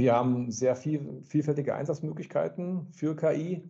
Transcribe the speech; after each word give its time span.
Wir 0.00 0.14
haben 0.14 0.50
sehr 0.50 0.76
viel, 0.76 1.22
vielfältige 1.26 1.74
Einsatzmöglichkeiten 1.74 2.90
für 2.90 3.14
KI. 3.14 3.68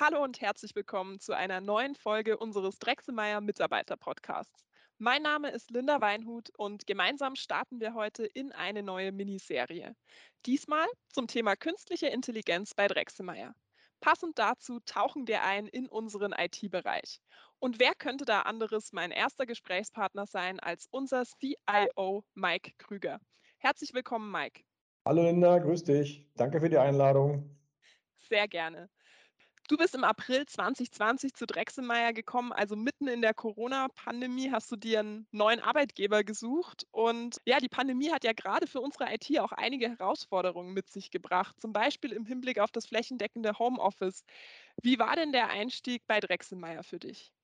Hallo 0.00 0.24
und 0.24 0.40
herzlich 0.40 0.74
willkommen 0.74 1.20
zu 1.20 1.36
einer 1.36 1.60
neuen 1.60 1.94
Folge 1.94 2.38
unseres 2.38 2.78
Drechselmeier 2.78 3.42
Mitarbeiter 3.42 3.98
Podcasts. 3.98 4.67
Mein 5.00 5.22
Name 5.22 5.50
ist 5.50 5.70
Linda 5.70 6.00
Weinhut 6.00 6.50
und 6.56 6.88
gemeinsam 6.88 7.36
starten 7.36 7.78
wir 7.78 7.94
heute 7.94 8.26
in 8.26 8.50
eine 8.50 8.82
neue 8.82 9.12
Miniserie. 9.12 9.94
Diesmal 10.44 10.88
zum 11.12 11.28
Thema 11.28 11.54
künstliche 11.54 12.08
Intelligenz 12.08 12.74
bei 12.74 12.88
Drechselmeier. 12.88 13.54
Passend 14.00 14.40
dazu 14.40 14.80
tauchen 14.80 15.28
wir 15.28 15.44
ein 15.44 15.68
in 15.68 15.86
unseren 15.88 16.32
IT-Bereich. 16.32 17.20
Und 17.60 17.78
wer 17.78 17.94
könnte 17.94 18.24
da 18.24 18.42
anderes 18.42 18.92
mein 18.92 19.12
erster 19.12 19.46
Gesprächspartner 19.46 20.26
sein 20.26 20.58
als 20.58 20.88
unser 20.90 21.22
CIO 21.24 22.24
Mike 22.34 22.72
Krüger? 22.78 23.20
Herzlich 23.58 23.94
willkommen, 23.94 24.32
Mike. 24.32 24.64
Hallo 25.04 25.22
Linda, 25.22 25.58
grüß 25.58 25.84
dich. 25.84 26.28
Danke 26.34 26.60
für 26.60 26.70
die 26.70 26.78
Einladung. 26.78 27.56
Sehr 28.28 28.48
gerne. 28.48 28.90
Du 29.68 29.76
bist 29.76 29.94
im 29.94 30.02
April 30.02 30.46
2020 30.46 31.34
zu 31.34 31.46
Drechselmeier 31.46 32.14
gekommen, 32.14 32.52
also 32.52 32.74
mitten 32.74 33.06
in 33.06 33.20
der 33.20 33.34
Corona-Pandemie 33.34 34.50
hast 34.50 34.72
du 34.72 34.76
dir 34.76 35.00
einen 35.00 35.26
neuen 35.30 35.60
Arbeitgeber 35.60 36.24
gesucht. 36.24 36.86
Und 36.90 37.36
ja, 37.44 37.58
die 37.58 37.68
Pandemie 37.68 38.10
hat 38.10 38.24
ja 38.24 38.32
gerade 38.32 38.66
für 38.66 38.80
unsere 38.80 39.12
IT 39.12 39.38
auch 39.40 39.52
einige 39.52 39.90
Herausforderungen 39.90 40.72
mit 40.72 40.88
sich 40.88 41.10
gebracht, 41.10 41.54
zum 41.60 41.74
Beispiel 41.74 42.12
im 42.12 42.24
Hinblick 42.24 42.60
auf 42.60 42.70
das 42.70 42.86
flächendeckende 42.86 43.58
Homeoffice. 43.58 44.24
Wie 44.82 44.98
war 44.98 45.14
denn 45.16 45.32
der 45.32 45.50
Einstieg 45.50 46.06
bei 46.06 46.18
Drechselmeier 46.18 46.82
für 46.82 46.98
dich? 46.98 47.34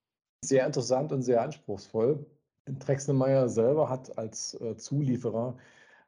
Sehr 0.42 0.64
interessant 0.64 1.12
und 1.12 1.20
sehr 1.20 1.42
anspruchsvoll. 1.42 2.24
Drechselmeier 2.64 3.50
selber 3.50 3.90
hat 3.90 4.16
als 4.16 4.54
äh, 4.62 4.78
Zulieferer 4.78 5.58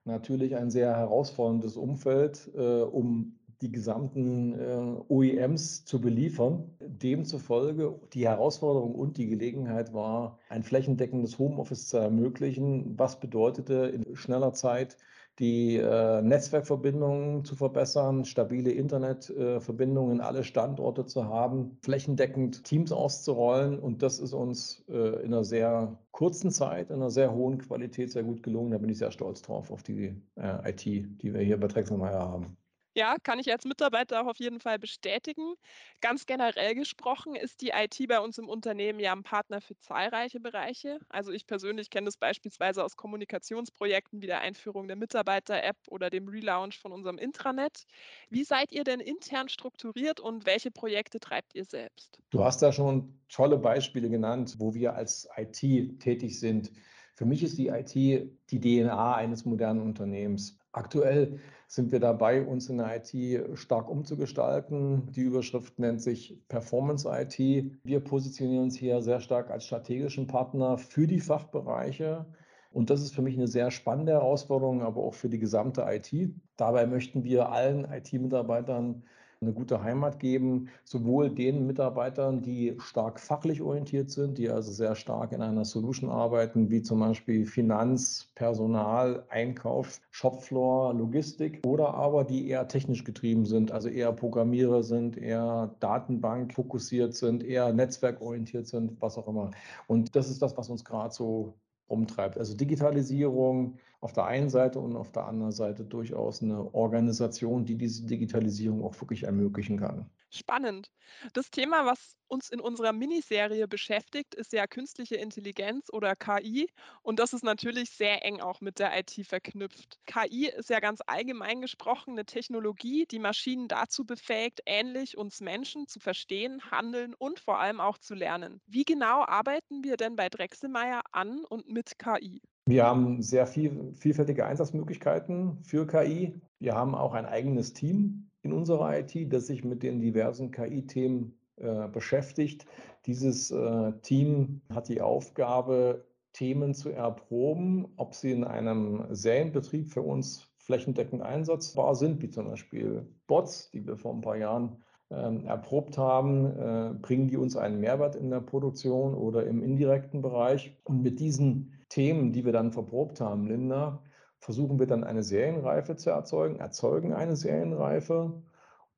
natürlich 0.04 0.56
ein 0.56 0.70
sehr 0.70 0.96
herausforderndes 0.96 1.76
Umfeld, 1.76 2.50
äh, 2.54 2.80
um 2.80 3.38
die 3.62 3.72
gesamten 3.72 4.58
äh, 4.58 5.02
OEMs 5.08 5.84
zu 5.84 6.00
beliefern. 6.00 6.70
Demzufolge 6.80 7.98
die 8.12 8.26
Herausforderung 8.26 8.94
und 8.94 9.16
die 9.16 9.26
Gelegenheit 9.26 9.92
war, 9.92 10.38
ein 10.48 10.62
flächendeckendes 10.62 11.38
Homeoffice 11.38 11.88
zu 11.88 11.98
ermöglichen, 11.98 12.98
was 12.98 13.20
bedeutete 13.20 13.92
in 13.94 14.16
schneller 14.16 14.52
Zeit 14.52 14.96
die 15.38 15.76
äh, 15.76 16.22
Netzwerkverbindungen 16.22 17.44
zu 17.44 17.56
verbessern, 17.56 18.24
stabile 18.24 18.70
Internetverbindungen 18.70 20.16
in 20.16 20.20
alle 20.20 20.44
Standorte 20.44 21.04
zu 21.04 21.26
haben, 21.26 21.76
flächendeckend 21.82 22.64
Teams 22.64 22.90
auszurollen. 22.90 23.78
Und 23.78 24.02
das 24.02 24.18
ist 24.18 24.32
uns 24.32 24.82
äh, 24.88 25.22
in 25.22 25.34
einer 25.34 25.44
sehr 25.44 25.98
kurzen 26.10 26.50
Zeit, 26.50 26.88
in 26.88 26.96
einer 26.96 27.10
sehr 27.10 27.34
hohen 27.34 27.58
Qualität 27.58 28.12
sehr 28.12 28.22
gut 28.22 28.42
gelungen. 28.42 28.70
Da 28.70 28.78
bin 28.78 28.88
ich 28.88 28.98
sehr 28.98 29.10
stolz 29.10 29.42
drauf, 29.42 29.70
auf 29.70 29.82
die 29.82 30.14
äh, 30.36 30.70
IT, 30.70 30.84
die 30.84 31.34
wir 31.34 31.42
hier 31.42 31.60
bei 31.60 31.68
Drechselmeier 31.68 32.20
haben. 32.20 32.56
Ja, 32.96 33.16
kann 33.22 33.38
ich 33.38 33.52
als 33.52 33.66
Mitarbeiter 33.66 34.22
auch 34.22 34.26
auf 34.26 34.38
jeden 34.38 34.58
Fall 34.58 34.78
bestätigen. 34.78 35.54
Ganz 36.00 36.24
generell 36.24 36.74
gesprochen 36.74 37.36
ist 37.36 37.60
die 37.60 37.72
IT 37.74 38.08
bei 38.08 38.20
uns 38.20 38.38
im 38.38 38.48
Unternehmen 38.48 39.00
ja 39.00 39.12
ein 39.12 39.22
Partner 39.22 39.60
für 39.60 39.76
zahlreiche 39.76 40.40
Bereiche. 40.40 40.98
Also 41.10 41.30
ich 41.30 41.46
persönlich 41.46 41.90
kenne 41.90 42.06
das 42.06 42.16
beispielsweise 42.16 42.82
aus 42.82 42.96
Kommunikationsprojekten 42.96 44.22
wie 44.22 44.26
der 44.26 44.40
Einführung 44.40 44.88
der 44.88 44.96
Mitarbeiter-App 44.96 45.76
oder 45.90 46.08
dem 46.08 46.26
Relaunch 46.26 46.78
von 46.78 46.90
unserem 46.90 47.18
Intranet. 47.18 47.84
Wie 48.30 48.44
seid 48.44 48.72
ihr 48.72 48.82
denn 48.82 49.00
intern 49.00 49.50
strukturiert 49.50 50.18
und 50.18 50.46
welche 50.46 50.70
Projekte 50.70 51.20
treibt 51.20 51.54
ihr 51.54 51.66
selbst? 51.66 52.18
Du 52.30 52.42
hast 52.44 52.62
da 52.62 52.72
schon 52.72 53.20
tolle 53.28 53.58
Beispiele 53.58 54.08
genannt, 54.08 54.54
wo 54.58 54.72
wir 54.72 54.94
als 54.94 55.28
IT 55.36 56.00
tätig 56.00 56.40
sind. 56.40 56.72
Für 57.14 57.26
mich 57.26 57.42
ist 57.42 57.58
die 57.58 57.68
IT 57.68 57.94
die 57.94 58.60
DNA 58.60 59.16
eines 59.16 59.44
modernen 59.44 59.82
Unternehmens. 59.82 60.58
Aktuell 60.76 61.40
sind 61.68 61.90
wir 61.90 62.00
dabei, 62.00 62.44
uns 62.44 62.68
in 62.68 62.76
der 62.76 62.96
IT 62.96 63.58
stark 63.58 63.88
umzugestalten. 63.88 65.10
Die 65.12 65.22
Überschrift 65.22 65.78
nennt 65.78 66.02
sich 66.02 66.38
Performance 66.48 67.08
IT. 67.08 67.38
Wir 67.82 68.00
positionieren 68.00 68.64
uns 68.64 68.76
hier 68.76 69.00
sehr 69.00 69.20
stark 69.20 69.50
als 69.50 69.64
strategischen 69.64 70.26
Partner 70.26 70.76
für 70.76 71.06
die 71.06 71.20
Fachbereiche. 71.20 72.26
Und 72.72 72.90
das 72.90 73.00
ist 73.00 73.14
für 73.14 73.22
mich 73.22 73.36
eine 73.38 73.48
sehr 73.48 73.70
spannende 73.70 74.12
Herausforderung, 74.12 74.82
aber 74.82 75.02
auch 75.02 75.14
für 75.14 75.30
die 75.30 75.38
gesamte 75.38 75.86
IT. 75.88 76.34
Dabei 76.58 76.86
möchten 76.86 77.24
wir 77.24 77.50
allen 77.50 77.90
IT-Mitarbeitern 77.90 79.02
eine 79.40 79.52
gute 79.52 79.82
Heimat 79.82 80.18
geben, 80.18 80.68
sowohl 80.84 81.30
den 81.30 81.66
Mitarbeitern, 81.66 82.42
die 82.42 82.74
stark 82.78 83.20
fachlich 83.20 83.60
orientiert 83.60 84.10
sind, 84.10 84.38
die 84.38 84.48
also 84.48 84.72
sehr 84.72 84.94
stark 84.94 85.32
in 85.32 85.42
einer 85.42 85.64
Solution 85.64 86.10
arbeiten, 86.10 86.70
wie 86.70 86.82
zum 86.82 87.00
Beispiel 87.00 87.44
Finanz, 87.44 88.30
Personal, 88.34 89.24
Einkauf, 89.28 90.00
Shopfloor, 90.10 90.94
Logistik, 90.94 91.60
oder 91.66 91.94
aber 91.94 92.24
die 92.24 92.48
eher 92.48 92.66
technisch 92.68 93.04
getrieben 93.04 93.44
sind, 93.44 93.72
also 93.72 93.88
eher 93.88 94.12
Programmierer 94.12 94.82
sind, 94.82 95.18
eher 95.18 95.74
Datenbank 95.80 96.54
fokussiert 96.54 97.14
sind, 97.14 97.44
eher 97.44 97.72
netzwerkorientiert 97.72 98.66
sind, 98.66 99.00
was 99.00 99.18
auch 99.18 99.28
immer. 99.28 99.50
Und 99.86 100.16
das 100.16 100.30
ist 100.30 100.40
das, 100.40 100.56
was 100.56 100.70
uns 100.70 100.84
gerade 100.84 101.12
so 101.12 101.54
umtreibt. 101.88 102.38
Also 102.38 102.56
Digitalisierung 102.56 103.78
auf 104.06 104.12
der 104.12 104.26
einen 104.26 104.50
Seite 104.50 104.78
und 104.78 104.94
auf 104.94 105.10
der 105.10 105.26
anderen 105.26 105.50
Seite 105.50 105.84
durchaus 105.84 106.40
eine 106.40 106.72
Organisation, 106.74 107.64
die 107.64 107.76
diese 107.76 108.06
Digitalisierung 108.06 108.84
auch 108.84 109.00
wirklich 109.00 109.24
ermöglichen 109.24 109.78
kann. 109.80 110.08
Spannend. 110.30 110.92
Das 111.32 111.50
Thema, 111.50 111.84
was 111.86 112.16
uns 112.28 112.50
in 112.50 112.60
unserer 112.60 112.92
Miniserie 112.92 113.66
beschäftigt, 113.66 114.34
ist 114.36 114.52
ja 114.52 114.68
künstliche 114.68 115.16
Intelligenz 115.16 115.88
oder 115.92 116.14
KI. 116.14 116.68
Und 117.02 117.18
das 117.18 117.32
ist 117.32 117.42
natürlich 117.42 117.90
sehr 117.90 118.24
eng 118.24 118.40
auch 118.40 118.60
mit 118.60 118.78
der 118.78 118.96
IT 118.96 119.26
verknüpft. 119.26 119.98
KI 120.06 120.46
ist 120.48 120.70
ja 120.70 120.78
ganz 120.78 121.00
allgemein 121.06 121.60
gesprochen 121.60 122.12
eine 122.12 122.24
Technologie, 122.24 123.06
die 123.06 123.18
Maschinen 123.18 123.66
dazu 123.66 124.04
befähigt, 124.04 124.60
ähnlich 124.66 125.16
uns 125.16 125.40
Menschen 125.40 125.88
zu 125.88 125.98
verstehen, 125.98 126.70
handeln 126.70 127.14
und 127.14 127.40
vor 127.40 127.58
allem 127.58 127.80
auch 127.80 127.98
zu 127.98 128.14
lernen. 128.14 128.60
Wie 128.66 128.84
genau 128.84 129.24
arbeiten 129.24 129.82
wir 129.82 129.96
denn 129.96 130.14
bei 130.14 130.28
Drechselmeier 130.28 131.02
an 131.10 131.44
und 131.44 131.68
mit 131.68 131.98
KI? 131.98 132.40
Wir 132.68 132.84
haben 132.84 133.22
sehr 133.22 133.46
viel, 133.46 133.92
vielfältige 133.94 134.44
Einsatzmöglichkeiten 134.44 135.58
für 135.62 135.86
KI. 135.86 136.40
Wir 136.58 136.74
haben 136.74 136.96
auch 136.96 137.14
ein 137.14 137.24
eigenes 137.24 137.72
Team, 137.72 138.28
in 138.42 138.52
unserer 138.52 138.98
IT, 138.98 139.32
das 139.32 139.46
sich 139.46 139.62
mit 139.62 139.84
den 139.84 140.00
diversen 140.00 140.50
KI-Themen 140.50 141.38
äh, 141.56 141.86
beschäftigt. 141.86 142.66
Dieses 143.06 143.52
äh, 143.52 143.92
Team 144.02 144.62
hat 144.74 144.88
die 144.88 145.00
Aufgabe, 145.00 146.04
Themen 146.32 146.74
zu 146.74 146.90
erproben, 146.90 147.86
ob 147.96 148.14
sie 148.14 148.32
in 148.32 148.44
einem 148.44 149.06
Serienbetrieb 149.10 149.88
für 149.88 150.02
uns 150.02 150.48
flächendeckend 150.58 151.22
einsatzbar 151.22 151.94
sind, 151.94 152.20
wie 152.20 152.30
zum 152.30 152.46
Beispiel 152.48 153.06
Bots, 153.28 153.70
die 153.70 153.86
wir 153.86 153.96
vor 153.96 154.12
ein 154.12 154.20
paar 154.20 154.36
Jahren 154.36 154.82
ähm, 155.10 155.44
erprobt 155.44 155.96
haben, 155.96 156.46
äh, 156.46 156.94
bringen 157.00 157.28
die 157.28 157.36
uns 157.36 157.56
einen 157.56 157.78
Mehrwert 157.78 158.16
in 158.16 158.28
der 158.28 158.40
Produktion 158.40 159.14
oder 159.14 159.46
im 159.46 159.62
indirekten 159.62 160.20
Bereich. 160.20 160.76
Und 160.82 161.02
mit 161.02 161.20
diesen 161.20 161.75
Themen, 161.88 162.32
die 162.32 162.44
wir 162.44 162.52
dann 162.52 162.72
verprobt 162.72 163.20
haben, 163.20 163.46
Linda, 163.46 164.02
versuchen 164.38 164.78
wir 164.78 164.86
dann 164.86 165.04
eine 165.04 165.22
Serienreife 165.22 165.96
zu 165.96 166.10
erzeugen, 166.10 166.56
erzeugen 166.56 167.12
eine 167.12 167.36
Serienreife 167.36 168.42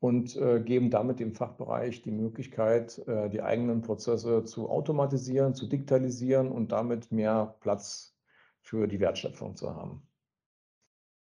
und 0.00 0.37
äh, 0.37 0.60
geben 0.60 0.91
damit 0.91 1.21
dem 1.21 1.34
Fachbereich 1.34 2.03
die 2.03 2.10
Möglichkeit, 2.10 2.98
äh, 3.09 3.28
die 3.28 3.43
eigenen 3.43 3.82
Prozesse 3.82 4.44
zu 4.44 4.69
automatisieren, 4.69 5.54
zu 5.54 5.66
digitalisieren 5.66 6.50
und 6.50 6.72
damit 6.72 7.10
mehr 7.10 7.56
Platz 7.60 8.16
für 8.60 8.87
die 8.87 9.00
Wertschöpfung 9.00 9.56
zu 9.56 9.75
haben. 9.75 10.03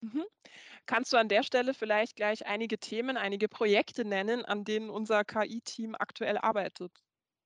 Mhm. 0.01 0.23
Kannst 0.85 1.13
du 1.13 1.17
an 1.17 1.29
der 1.29 1.43
Stelle 1.43 1.73
vielleicht 1.73 2.15
gleich 2.15 2.45
einige 2.45 2.77
Themen, 2.77 3.17
einige 3.17 3.47
Projekte 3.47 4.05
nennen, 4.05 4.43
an 4.45 4.63
denen 4.63 4.89
unser 4.89 5.23
KI-Team 5.23 5.95
aktuell 5.97 6.37
arbeitet? 6.37 6.91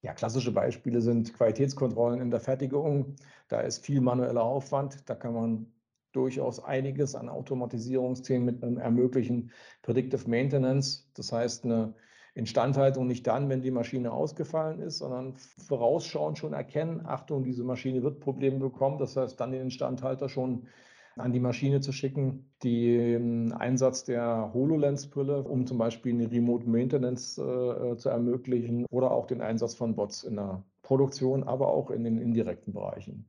Ja, 0.04 0.14
klassische 0.14 0.52
Beispiele 0.52 1.00
sind 1.02 1.34
Qualitätskontrollen 1.34 2.20
in 2.20 2.30
der 2.30 2.42
Fertigung. 2.42 3.16
Da 3.48 3.62
ist 3.62 3.86
viel 3.86 4.02
manueller 4.02 4.44
Aufwand. 4.44 5.10
Da 5.10 5.16
kann 5.16 5.34
man 5.34 5.74
durchaus 6.12 6.62
einiges 6.62 7.16
an 7.16 7.30
Automatisierungsthemen 7.30 8.46
mit 8.46 8.62
einem 8.62 8.78
ermöglichen 8.78 9.52
Predictive 9.82 10.30
Maintenance. 10.30 11.10
Das 11.14 11.32
heißt, 11.32 11.64
eine 11.64 11.94
Instandhaltung 12.36 13.08
nicht 13.08 13.26
dann, 13.28 13.48
wenn 13.48 13.62
die 13.62 13.72
Maschine 13.72 14.12
ausgefallen 14.12 14.82
ist, 14.82 14.98
sondern 14.98 15.36
vorausschauen 15.38 16.36
schon 16.36 16.52
erkennen, 16.52 17.06
Achtung, 17.06 17.46
diese 17.46 17.64
Maschine 17.64 18.04
wird 18.04 18.20
Probleme 18.20 18.60
bekommen. 18.60 18.98
Das 18.98 19.16
heißt, 19.16 19.40
dann 19.40 19.52
den 19.52 19.62
Instandhalter 19.62 20.28
schon 20.28 20.68
an 21.16 21.32
die 21.32 21.40
Maschine 21.40 21.82
zu 21.82 21.92
schicken, 21.92 22.54
den 22.64 23.52
Einsatz 23.54 24.04
der 24.04 24.52
HoloLens-Brille, 24.54 25.44
um 25.44 25.68
zum 25.68 25.78
Beispiel 25.78 26.14
eine 26.14 26.32
Remote 26.32 26.68
Maintenance 26.68 27.38
äh, 27.38 27.98
zu 27.98 28.10
ermöglichen 28.10 28.86
oder 28.90 29.12
auch 29.12 29.28
den 29.28 29.42
Einsatz 29.42 29.76
von 29.76 29.96
Bots 29.96 30.24
in 30.24 30.36
der 30.36 30.64
Produktion, 30.82 31.44
aber 31.44 31.68
auch 31.68 31.92
in 31.92 32.04
den 32.04 32.18
indirekten 32.18 32.74
Bereichen. 32.74 33.26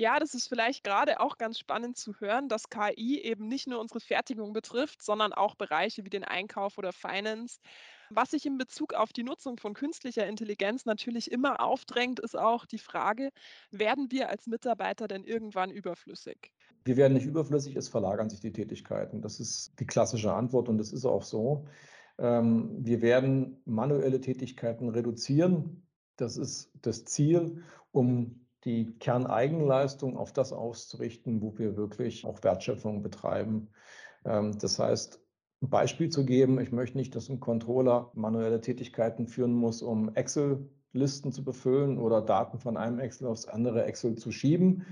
Ja, 0.00 0.20
das 0.20 0.32
ist 0.34 0.48
vielleicht 0.48 0.84
gerade 0.84 1.18
auch 1.18 1.38
ganz 1.38 1.58
spannend 1.58 1.96
zu 1.96 2.14
hören, 2.20 2.48
dass 2.48 2.70
KI 2.70 3.20
eben 3.20 3.48
nicht 3.48 3.66
nur 3.66 3.80
unsere 3.80 3.98
Fertigung 3.98 4.52
betrifft, 4.52 5.02
sondern 5.02 5.32
auch 5.32 5.56
Bereiche 5.56 6.04
wie 6.04 6.08
den 6.08 6.22
Einkauf 6.22 6.78
oder 6.78 6.92
Finance. 6.92 7.58
Was 8.08 8.30
sich 8.30 8.46
in 8.46 8.58
Bezug 8.58 8.94
auf 8.94 9.12
die 9.12 9.24
Nutzung 9.24 9.56
von 9.58 9.74
künstlicher 9.74 10.24
Intelligenz 10.26 10.84
natürlich 10.86 11.32
immer 11.32 11.60
aufdrängt, 11.60 12.20
ist 12.20 12.38
auch 12.38 12.64
die 12.64 12.78
Frage, 12.78 13.30
werden 13.72 14.12
wir 14.12 14.28
als 14.28 14.46
Mitarbeiter 14.46 15.08
denn 15.08 15.24
irgendwann 15.24 15.72
überflüssig? 15.72 16.52
Wir 16.88 16.96
werden 16.96 17.12
nicht 17.12 17.26
überflüssig, 17.26 17.76
es 17.76 17.90
verlagern 17.90 18.30
sich 18.30 18.40
die 18.40 18.50
Tätigkeiten. 18.50 19.20
Das 19.20 19.40
ist 19.40 19.78
die 19.78 19.86
klassische 19.86 20.32
Antwort 20.32 20.70
und 20.70 20.78
das 20.78 20.90
ist 20.90 21.04
auch 21.04 21.22
so. 21.22 21.66
Ähm, 22.18 22.78
wir 22.80 23.02
werden 23.02 23.60
manuelle 23.66 24.22
Tätigkeiten 24.22 24.88
reduzieren. 24.88 25.82
Das 26.16 26.38
ist 26.38 26.72
das 26.80 27.04
Ziel, 27.04 27.62
um 27.92 28.46
die 28.64 28.98
Kerneigenleistung 28.98 30.16
auf 30.16 30.32
das 30.32 30.54
auszurichten, 30.54 31.42
wo 31.42 31.58
wir 31.58 31.76
wirklich 31.76 32.24
auch 32.24 32.42
Wertschöpfung 32.42 33.02
betreiben. 33.02 33.68
Ähm, 34.24 34.58
das 34.58 34.78
heißt, 34.78 35.20
ein 35.60 35.68
Beispiel 35.68 36.08
zu 36.08 36.24
geben, 36.24 36.58
ich 36.58 36.72
möchte 36.72 36.96
nicht, 36.96 37.14
dass 37.14 37.28
ein 37.28 37.38
Controller 37.38 38.10
manuelle 38.14 38.62
Tätigkeiten 38.62 39.26
führen 39.26 39.52
muss, 39.52 39.82
um 39.82 40.14
Excel-Listen 40.14 41.32
zu 41.32 41.44
befüllen 41.44 41.98
oder 41.98 42.22
Daten 42.22 42.58
von 42.58 42.78
einem 42.78 42.98
Excel 42.98 43.26
aufs 43.26 43.44
andere 43.44 43.84
Excel 43.84 44.16
zu 44.16 44.32
schieben, 44.32 44.86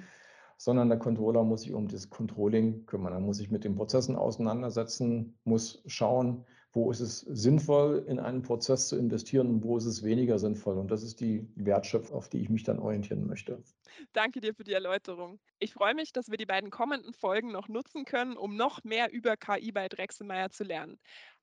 sondern 0.57 0.89
der 0.89 0.99
Controller 0.99 1.45
muss 1.45 1.63
sich 1.63 1.73
um 1.73 1.89
das 1.89 2.11
Controlling 2.11 2.87
kümmern. 2.87 3.13
Er 3.13 3.21
muss 3.21 3.39
sich 3.39 3.51
mit 3.51 3.65
den 3.65 3.77
Prozessen 3.77 4.17
auseinandersetzen, 4.17 5.39
muss 5.45 5.83
schauen, 5.87 6.45
wo 6.77 6.91
ist 6.91 7.01
es 7.01 7.21
sinnvoll, 7.21 8.05
in 8.07 8.19
einen 8.19 8.43
Prozess 8.43 8.89
zu 8.89 8.97
investieren 8.97 9.49
und 9.49 9.65
wo 9.65 9.79
ist 9.79 9.87
es 9.87 10.03
weniger 10.05 10.39
sinnvoll. 10.39 10.77
Und 10.77 10.91
das 10.91 11.03
ist 11.03 11.21
die 11.21 11.49
Wertschöpfung, 11.57 12.17
auf 12.17 12.29
die 12.29 12.39
ich 12.39 12.51
mich 12.51 12.65
dann 12.65 12.79
orientieren 12.79 13.27
möchte. 13.27 13.63
Danke 14.13 14.41
dir 14.41 14.55
für 14.55 14.65
die 14.65 14.75
Erläuterung. 14.75 15.41
Ich 15.59 15.73
freue 15.73 15.95
mich, 15.95 16.13
dass 16.13 16.31
wir 16.31 16.37
die 16.37 16.45
beiden 16.45 16.71
kommenden 16.71 17.15
Folgen 17.15 17.51
noch 17.51 17.69
nutzen 17.69 18.05
können, 18.05 18.37
um 18.37 18.57
noch 18.57 18.85
mehr 18.85 19.11
über 19.11 19.39
KI 19.39 19.73
bei 19.73 19.89
Drechselmeier 19.89 20.51
zu 20.51 20.65
lernen. 20.65 20.99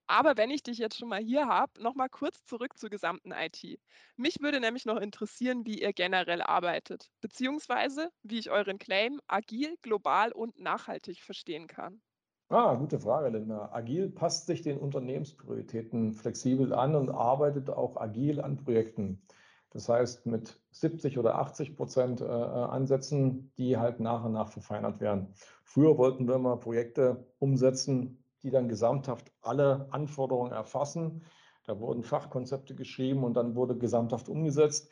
Aber 0.07 0.37
wenn 0.37 0.51
ich 0.51 0.63
dich 0.63 0.77
jetzt 0.77 0.97
schon 0.97 1.09
mal 1.09 1.21
hier 1.21 1.47
habe, 1.47 1.81
noch 1.81 1.95
mal 1.95 2.09
kurz 2.09 2.43
zurück 2.45 2.77
zur 2.77 2.89
gesamten 2.89 3.31
IT. 3.31 3.79
Mich 4.17 4.41
würde 4.41 4.59
nämlich 4.59 4.85
noch 4.85 4.99
interessieren, 4.99 5.65
wie 5.65 5.81
ihr 5.81 5.93
generell 5.93 6.41
arbeitet, 6.41 7.09
beziehungsweise 7.21 8.11
wie 8.21 8.39
ich 8.39 8.51
euren 8.51 8.79
Claim 8.79 9.21
agil, 9.27 9.75
global 9.81 10.31
und 10.31 10.59
nachhaltig 10.59 11.21
verstehen 11.21 11.67
kann. 11.67 12.01
Ah, 12.49 12.75
gute 12.75 12.99
Frage, 12.99 13.29
Linda. 13.29 13.71
Agil 13.71 14.09
passt 14.09 14.45
sich 14.45 14.61
den 14.61 14.77
Unternehmensprioritäten 14.77 16.13
flexibel 16.13 16.73
an 16.73 16.93
und 16.95 17.09
arbeitet 17.09 17.69
auch 17.69 17.97
agil 17.97 18.41
an 18.41 18.57
Projekten. 18.57 19.25
Das 19.71 19.89
heißt, 19.89 20.27
mit 20.27 20.61
70 20.69 21.17
oder 21.17 21.35
80 21.35 21.75
Prozent 21.75 22.21
äh, 22.21 22.25
äh, 22.25 22.27
Ansätzen, 22.27 23.51
die 23.57 23.77
halt 23.77 23.99
nach 23.99 24.23
und 24.23 24.33
nach 24.33 24.49
verfeinert 24.49 24.99
werden. 25.01 25.33
Früher 25.63 25.97
wollten 25.97 26.27
wir 26.27 26.37
mal 26.37 26.57
Projekte 26.57 27.25
umsetzen, 27.39 28.22
die 28.43 28.51
dann 28.51 28.67
gesamthaft 28.67 29.31
alle 29.41 29.87
Anforderungen 29.91 30.51
erfassen. 30.51 31.23
Da 31.65 31.79
wurden 31.79 32.03
Fachkonzepte 32.03 32.75
geschrieben 32.75 33.23
und 33.23 33.35
dann 33.35 33.55
wurde 33.55 33.77
gesamthaft 33.77 34.29
umgesetzt. 34.29 34.91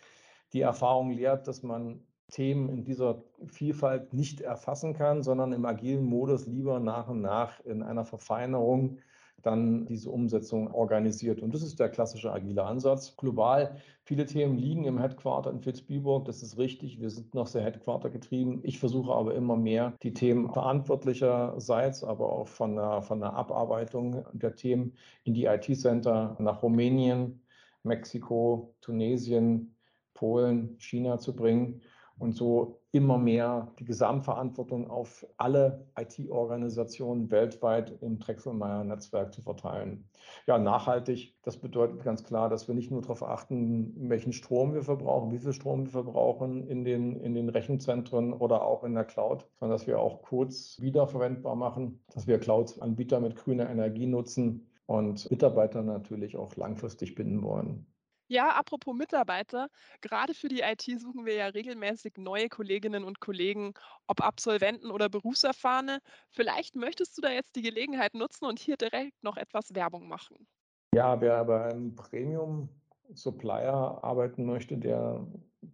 Die 0.54 0.62
Erfahrung 0.62 1.12
lehrt, 1.12 1.48
dass 1.48 1.64
man 1.64 2.02
Themen 2.32 2.70
in 2.70 2.84
dieser 2.86 3.24
Vielfalt 3.48 4.14
nicht 4.14 4.40
erfassen 4.42 4.94
kann, 4.94 5.22
sondern 5.22 5.52
im 5.52 5.66
agilen 5.66 6.06
Modus 6.06 6.48
lieber 6.48 6.80
nach 6.80 7.10
und 7.10 7.22
nach 7.22 7.60
in 7.66 7.84
einer 7.84 8.06
Verfeinerung 8.06 9.00
dann 9.42 9.86
diese 9.86 10.10
Umsetzung 10.10 10.72
organisiert. 10.74 11.42
Und 11.42 11.54
das 11.54 11.64
ist 11.64 11.80
der 11.80 11.90
klassische 11.90 12.32
agile 12.32 12.64
Ansatz. 12.64 13.16
Global, 13.18 13.78
viele 14.04 14.26
Themen 14.26 14.58
liegen 14.58 14.84
im 14.86 15.00
Headquarter 15.00 15.52
in 15.52 15.66
Vilsbiburg. 15.66 16.26
Das 16.26 16.44
ist 16.44 16.58
richtig. 16.58 17.00
Wir 17.00 17.10
sind 17.10 17.34
noch 17.34 17.48
sehr 17.48 17.64
Headquarter 17.64 18.10
getrieben. 18.10 18.60
Ich 18.64 18.80
versuche 18.80 19.14
aber 19.14 19.36
immer 19.36 19.56
mehr, 19.56 19.94
die 20.04 20.14
Themen 20.14 20.50
verantwortlicherseits, 20.50 22.04
aber 22.04 22.32
auch 22.32 22.48
von 22.48 22.76
der, 22.76 23.02
von 23.02 23.20
der 23.20 23.34
Abarbeitung 23.34 24.26
der 24.34 24.56
Themen 24.56 24.94
in 25.24 25.34
die 25.34 25.46
IT-Center 25.46 26.36
nach 26.40 26.64
Rumänien, 26.64 27.42
Mexiko, 27.84 28.76
Tunesien, 28.82 29.76
Polen, 30.14 30.76
China 30.80 31.18
zu 31.18 31.36
bringen 31.36 31.82
und 32.18 32.36
so 32.36 32.81
immer 32.94 33.18
mehr 33.18 33.72
die 33.80 33.86
Gesamtverantwortung 33.86 34.90
auf 34.90 35.26
alle 35.38 35.86
IT-Organisationen 35.98 37.32
weltweit 37.32 37.98
im 38.02 38.20
Drechselmeier-Netzwerk 38.20 39.34
zu 39.34 39.42
verteilen. 39.42 40.10
Ja, 40.46 40.58
nachhaltig, 40.58 41.38
das 41.44 41.58
bedeutet 41.58 42.04
ganz 42.04 42.24
klar, 42.24 42.50
dass 42.50 42.68
wir 42.68 42.76
nicht 42.76 42.92
nur 42.92 43.02
darauf 43.02 43.24
achten, 43.24 44.10
welchen 44.10 44.34
Strom 44.34 44.74
wir 44.74 44.84
verbrauchen, 44.84 45.32
wie 45.32 45.40
viel 45.40 45.54
Strom 45.54 45.86
wir 45.86 45.92
verbrauchen 45.92 46.68
in 46.68 46.84
den, 46.84 47.16
in 47.22 47.34
den 47.34 47.48
Rechenzentren 47.48 48.34
oder 48.34 48.64
auch 48.64 48.84
in 48.84 48.94
der 48.94 49.06
Cloud, 49.06 49.48
sondern 49.60 49.78
dass 49.78 49.88
wir 49.88 50.00
auch 50.00 50.22
Codes 50.22 50.78
wiederverwendbar 50.82 51.56
machen, 51.56 52.04
dass 52.14 52.28
wir 52.28 52.40
Cloud-Anbieter 52.40 53.22
mit 53.22 53.38
grüner 53.38 53.70
Energie 53.70 54.06
nutzen 54.06 54.68
und 54.86 55.32
Mitarbeiter 55.32 55.82
natürlich 55.82 56.36
auch 56.36 56.58
langfristig 56.58 57.16
binden 57.16 57.42
wollen. 57.42 57.86
Ja, 58.32 58.52
apropos 58.52 58.96
Mitarbeiter, 58.96 59.68
gerade 60.00 60.34
für 60.34 60.48
die 60.48 60.62
IT 60.62 60.84
suchen 61.02 61.26
wir 61.26 61.34
ja 61.34 61.48
regelmäßig 61.48 62.14
neue 62.16 62.48
Kolleginnen 62.48 63.04
und 63.04 63.20
Kollegen, 63.20 63.74
ob 64.08 64.22
Absolventen 64.22 64.90
oder 64.90 65.10
Berufserfahrene. 65.10 66.00
Vielleicht 66.30 66.78
möchtest 66.78 67.18
du 67.18 67.22
da 67.22 67.30
jetzt 67.30 67.58
die 67.58 67.62
Gelegenheit 67.62 68.14
nutzen 68.14 68.46
und 68.46 68.58
hier 68.58 68.78
direkt 68.78 69.22
noch 69.22 69.36
etwas 69.36 69.76
Werbung 69.76 70.08
machen. 70.08 70.48
Ja, 70.96 71.20
wer 71.20 71.44
bei 71.44 71.72
einem 71.72 71.94
Premium-Supplier 71.94 74.00
arbeiten 74.02 74.46
möchte, 74.46 74.78
der 74.78 75.28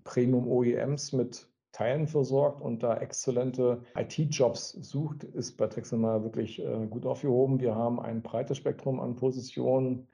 Premium-OEMs 0.04 1.14
mit 1.14 1.48
Teilen 1.74 2.08
versorgt 2.08 2.60
und 2.60 2.82
da 2.82 2.98
exzellente 2.98 3.84
IT-Jobs 3.96 4.72
sucht, 4.72 5.26
ist 5.26 5.58
bei 5.58 5.68
Drexelmeier 5.68 6.24
wirklich 6.24 6.58
äh, 6.58 6.88
gut 6.88 7.06
aufgehoben. 7.06 7.60
Wir 7.60 7.76
haben 7.76 8.00
ein 8.00 8.24
breites 8.24 8.58
Spektrum 8.58 9.00
an 9.00 9.16
Positionen, 9.16 10.08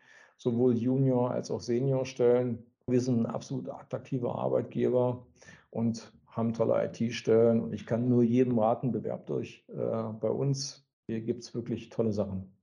sowohl 0.43 0.77
Junior- 0.77 1.31
als 1.31 1.49
auch 1.49 1.61
Seniorstellen. 1.61 2.63
Wir 2.87 3.01
sind 3.01 3.21
ein 3.21 3.25
absolut 3.25 3.69
attraktiver 3.69 4.35
Arbeitgeber 4.35 5.25
und 5.71 6.11
haben 6.27 6.53
tolle 6.53 6.85
IT-Stellen. 6.85 7.61
Und 7.61 7.73
ich 7.73 7.85
kann 7.85 8.09
nur 8.09 8.23
jedem 8.23 8.59
raten, 8.59 8.91
bewerbt 8.91 9.31
euch 9.31 9.63
äh, 9.69 9.73
bei 9.73 10.29
uns. 10.29 10.85
Hier 11.07 11.21
gibt 11.21 11.43
es 11.43 11.55
wirklich 11.55 11.89
tolle 11.89 12.11
Sachen. 12.11 12.53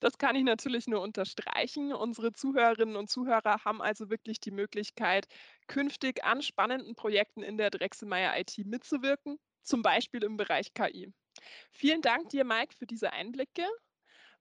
Das 0.00 0.16
kann 0.16 0.34
ich 0.34 0.44
natürlich 0.44 0.86
nur 0.86 1.02
unterstreichen. 1.02 1.92
Unsere 1.92 2.32
Zuhörerinnen 2.32 2.96
und 2.96 3.10
Zuhörer 3.10 3.64
haben 3.64 3.82
also 3.82 4.08
wirklich 4.08 4.40
die 4.40 4.50
Möglichkeit, 4.50 5.26
künftig 5.66 6.24
an 6.24 6.40
spannenden 6.40 6.94
Projekten 6.94 7.42
in 7.42 7.58
der 7.58 7.70
Drechselmeier 7.70 8.38
IT 8.38 8.56
mitzuwirken, 8.64 9.38
zum 9.62 9.82
Beispiel 9.82 10.24
im 10.24 10.38
Bereich 10.38 10.72
KI. 10.72 11.12
Vielen 11.70 12.00
Dank 12.00 12.30
dir, 12.30 12.44
Mike, 12.44 12.74
für 12.74 12.86
diese 12.86 13.12
Einblicke. 13.12 13.64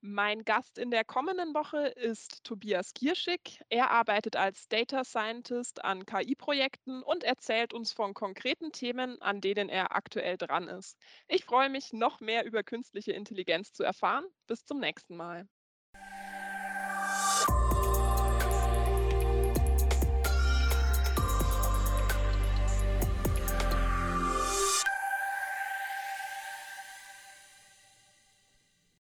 Mein 0.02 0.44
Gast 0.46 0.78
in 0.78 0.92
der 0.92 1.06
kommenden 1.06 1.54
Woche 1.54 1.88
ist 1.88 2.44
Tobias 2.44 2.94
Gierschig. 2.94 3.62
Er 3.70 3.92
arbeitet 3.92 4.36
als 4.36 4.68
Data 4.68 5.04
Scientist 5.06 5.84
an 5.84 6.06
KI-Projekten 6.06 7.02
und 7.04 7.24
erzählt 7.24 7.74
uns 7.74 7.94
von 7.94 8.14
konkreten 8.14 8.72
Themen, 8.72 9.22
an 9.22 9.42
denen 9.42 9.70
er 9.70 9.96
aktuell 9.96 10.38
dran 10.38 10.68
ist. 10.70 10.98
Ich 11.28 11.46
freue 11.46 11.70
mich, 11.70 11.94
noch 11.94 12.20
mehr 12.22 12.46
über 12.46 12.64
künstliche 12.64 13.12
Intelligenz 13.14 13.74
zu 13.74 13.84
erfahren. 13.84 14.26
Bis 14.48 14.66
zum 14.66 14.80
nächsten 14.80 15.18
Mal. 15.18 15.48